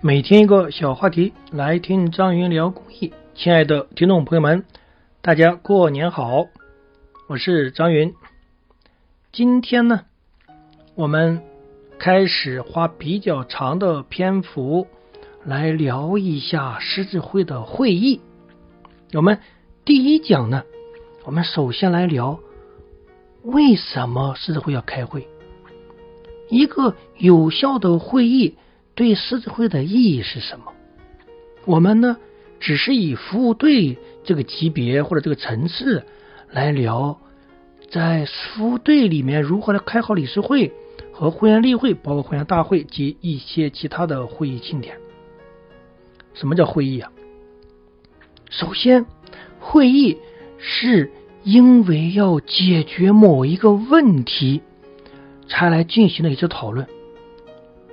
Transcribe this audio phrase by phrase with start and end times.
[0.00, 3.12] 每天一个小话题，来听张云聊公益。
[3.34, 4.64] 亲爱的听众朋友们，
[5.20, 6.46] 大家过年好，
[7.26, 8.14] 我是张云。
[9.32, 10.02] 今天呢，
[10.94, 11.42] 我们
[11.98, 14.86] 开始花比较长的篇幅
[15.44, 18.20] 来聊一下狮子会的会议。
[19.14, 19.40] 我们
[19.84, 20.62] 第一讲呢，
[21.24, 22.38] 我们首先来聊
[23.42, 25.26] 为什么狮子会要开会，
[26.50, 28.54] 一个有效的会议。
[28.98, 30.72] 对狮子会的意义是什么？
[31.66, 32.16] 我们呢，
[32.58, 36.02] 只是以服务队这个级别或者这个层次
[36.50, 37.20] 来聊，
[37.92, 40.72] 在服务队里面如何来开好理事会
[41.12, 44.96] 和会员例会，包括会员大会及一些其他的会议庆典。
[46.34, 47.12] 什么叫会议啊？
[48.50, 49.06] 首先，
[49.60, 50.18] 会议
[50.58, 51.12] 是
[51.44, 54.60] 因为要解决某一个问题
[55.46, 56.84] 才来进行的一次讨论。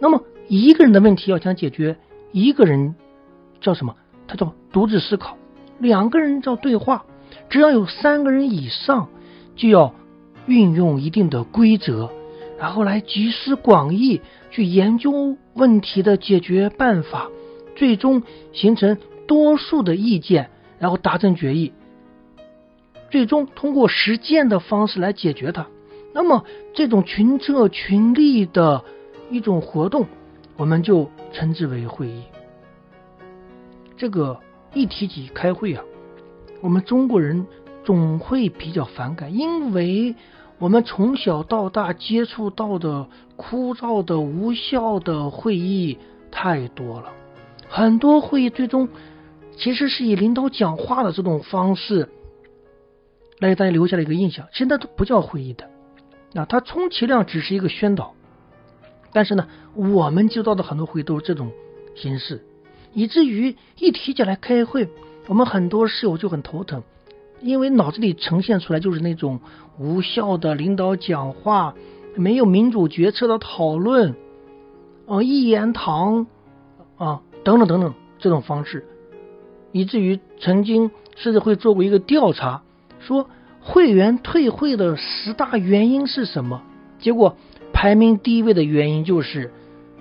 [0.00, 0.22] 那么。
[0.48, 1.96] 一个人的问题要想解决，
[2.32, 2.94] 一个人
[3.60, 3.96] 叫什么？
[4.28, 5.36] 他叫独自思考。
[5.78, 7.04] 两个人叫对话。
[7.48, 9.08] 只要有三个人以上，
[9.56, 9.94] 就要
[10.46, 12.10] 运用一定的规则，
[12.58, 17.28] 然后来集思广益，去研究问题的解决办法，
[17.74, 18.22] 最终
[18.52, 21.72] 形成多数的意见，然后达成决议，
[23.10, 25.66] 最终通过实践的方式来解决它。
[26.14, 26.44] 那么，
[26.74, 28.84] 这种群策群力的
[29.30, 30.06] 一种活动。
[30.56, 32.22] 我们就称之为会议。
[33.96, 34.40] 这个
[34.74, 35.82] 一提起开会啊，
[36.60, 37.46] 我们中国人
[37.84, 40.14] 总会比较反感，因为
[40.58, 45.98] 我们从小到大接触到的枯燥的、无效的会议
[46.30, 47.12] 太多了。
[47.68, 48.88] 很多会议最终
[49.56, 52.08] 其实是以领导讲话的这种方式
[53.38, 55.68] 来给大家留下了一个印象，现在都不叫会议的，
[56.34, 58.14] 啊，它充其量只是一个宣导。
[59.16, 61.50] 但是呢，我们知道的很多会都是这种
[61.94, 62.44] 形式，
[62.92, 64.90] 以至于一提起来开会，
[65.26, 66.82] 我们很多室友就很头疼，
[67.40, 69.40] 因为脑子里呈现出来就是那种
[69.78, 71.74] 无效的领导讲话，
[72.14, 74.14] 没有民主决策的讨论，
[75.06, 76.26] 啊，一言堂
[76.98, 78.84] 啊，等等等等这种方式，
[79.72, 82.60] 以至于曾经甚至会做过一个调查，
[83.00, 83.30] 说
[83.62, 86.60] 会员退会的十大原因是什么？
[86.98, 87.38] 结果。
[87.76, 89.52] 排名第一位的原因就是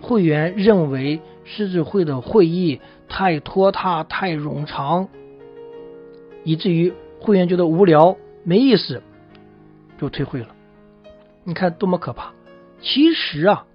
[0.00, 5.08] 会员认为狮子会的会议太拖沓、太冗长，
[6.44, 9.02] 以至于会员觉得无聊、没意思，
[9.98, 10.46] 就退会了。
[11.42, 12.34] 你看多么可怕！
[12.80, 13.66] 其实啊，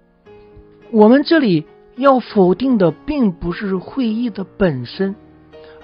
[0.90, 1.66] 我们这里
[1.96, 5.14] 要否定的并不是会议的本身，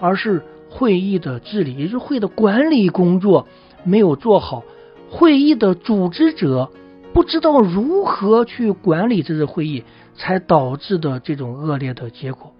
[0.00, 3.46] 而是会议的治理，也就是会的管理工作
[3.84, 4.64] 没有做好，
[5.10, 6.70] 会议的组织者。
[7.18, 9.82] 不知道如何去管理这次会议，
[10.14, 12.54] 才导致的这种恶劣的结果。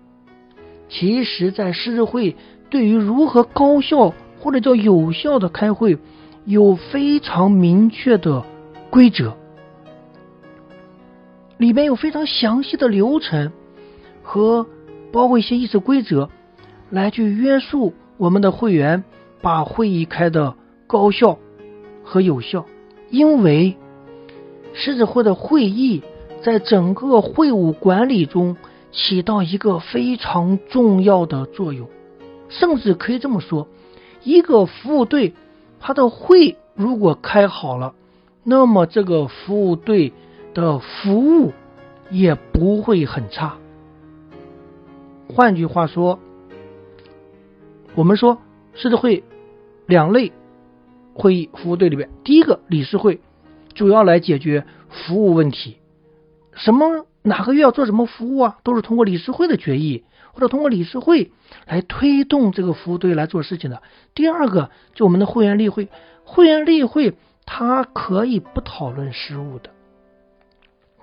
[0.88, 2.34] 其实，在狮子会
[2.68, 5.96] 对于如何高效或者叫有效的开会，
[6.44, 8.42] 有非常明确的
[8.90, 9.36] 规则，
[11.56, 13.52] 里面有非常详细的流程
[14.24, 14.66] 和
[15.12, 16.30] 包括一些议事规则，
[16.90, 19.04] 来去约束我们的会员
[19.40, 20.56] 把会议开的
[20.88, 21.38] 高效
[22.02, 22.66] 和有效，
[23.10, 23.76] 因为。
[24.74, 26.02] 狮子会的会议
[26.42, 28.56] 在整个会务管理中
[28.92, 31.88] 起到一个非常重要的作用，
[32.48, 33.66] 甚至可以这么说，
[34.22, 35.34] 一个服务队
[35.80, 37.94] 他的会如果开好了，
[38.44, 40.12] 那么这个服务队
[40.54, 41.52] 的服务
[42.10, 43.56] 也不会很差。
[45.28, 46.18] 换句话说，
[47.94, 48.38] 我们说
[48.74, 49.24] 狮子会
[49.86, 50.32] 两类
[51.14, 53.20] 会议服务队里边，第一个理事会。
[53.78, 55.76] 主要来解决服务问题，
[56.52, 60.02] 什么哪个月要做什么服务啊，都是通过理事会的决议，
[60.32, 61.30] 或者通过理事会
[61.64, 63.80] 来推动这个服务队来做事情的。
[64.16, 65.90] 第二个，就我们的会员例会，
[66.24, 67.14] 会员例会
[67.46, 69.70] 它可以不讨论事务的，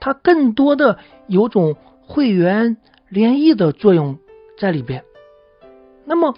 [0.01, 2.75] 它更多的有种会员
[3.07, 4.19] 联谊的作用
[4.59, 5.05] 在里边。
[6.03, 6.35] 那么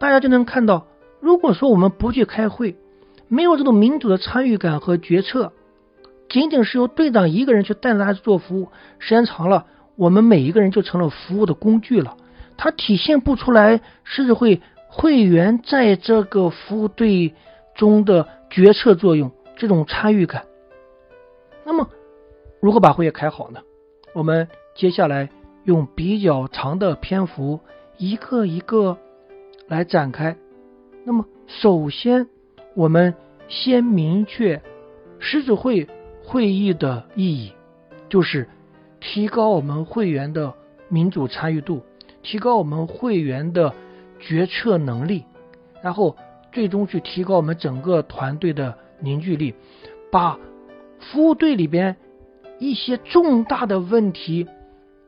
[0.00, 0.88] 大家就能看到，
[1.20, 2.74] 如果说我们不去开会，
[3.28, 5.54] 没有这种民主的参与感和决策，
[6.32, 12.16] 仅仅是由队长一个人去带着大家去做服务，时间长了，我们每一个人就成了服务的工具了。
[12.56, 17.34] 它体现不出来狮子会会员在这个服务队
[17.74, 20.46] 中的决策作用，这种参与感。
[21.64, 21.90] 那么，
[22.60, 23.60] 如何把会议开好呢？
[24.14, 25.28] 我们接下来
[25.64, 27.60] 用比较长的篇幅，
[27.98, 28.96] 一个一个
[29.68, 30.34] 来展开。
[31.04, 32.26] 那么，首先。
[32.74, 33.12] 我们
[33.50, 34.62] 先明确
[35.18, 35.86] 狮子会
[36.24, 37.52] 会议的意义，
[38.08, 38.48] 就是
[39.00, 40.54] 提高我们会员的
[40.88, 41.82] 民主参与度，
[42.22, 43.74] 提高我们会员的
[44.20, 45.24] 决策能力，
[45.82, 46.16] 然后
[46.52, 49.54] 最终去提高我们整个团队的凝聚力，
[50.10, 50.38] 把
[51.00, 51.96] 服务队里边
[52.58, 54.46] 一些重大的问题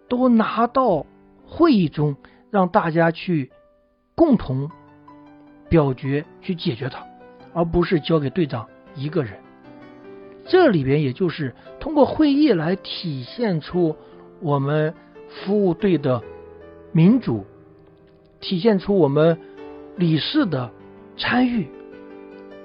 [0.08, 1.06] 都拿到
[1.46, 2.16] 会议中，
[2.50, 3.52] 让大家去
[4.16, 4.70] 共同
[5.69, 7.06] 表决去解决它，
[7.52, 9.44] 而不是交给队长一个人。
[10.46, 13.96] 这里边也就是通过会议来体现出
[14.41, 14.94] 我们
[15.29, 16.23] 服务队的
[16.93, 17.44] 民主，
[18.41, 19.38] 体现出我们
[19.96, 20.70] 理事的
[21.17, 21.67] 参与，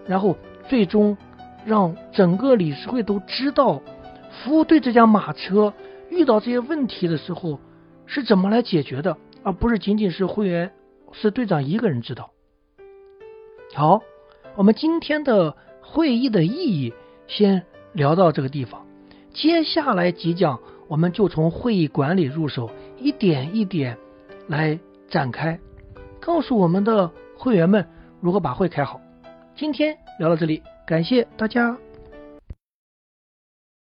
[0.05, 0.35] 然后
[0.67, 1.17] 最终
[1.65, 3.81] 让整个理事会都知道
[4.29, 5.73] 服务队这辆马车
[6.09, 7.59] 遇到这些问题的时候
[8.05, 10.71] 是怎么来解决的，而不是仅仅是会员
[11.13, 12.31] 是队长一个人知道。
[13.73, 14.01] 好，
[14.55, 16.93] 我们今天的会议的意义。
[17.29, 18.85] 先聊到这个地方，
[19.33, 23.97] 接下来几讲我们就从会议管理入手，一点一点
[24.47, 24.77] 来
[25.07, 25.59] 展开，
[26.19, 27.87] 告诉我们的会员们
[28.19, 28.99] 如何把会开好。
[29.55, 31.77] 今天聊到这里，感谢大家。